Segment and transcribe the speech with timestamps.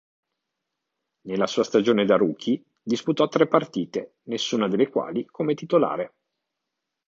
[1.27, 6.15] Nella sua stagione da rookie disputò tre partite, nessuna delle quali come titolare.